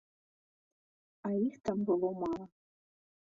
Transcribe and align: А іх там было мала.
А 1.29 1.31
іх 1.45 1.55
там 1.67 1.77
было 1.89 2.09
мала. 2.23 2.45